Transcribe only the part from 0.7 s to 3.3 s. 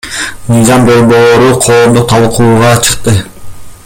долбоору коомдук талкууга чыкты.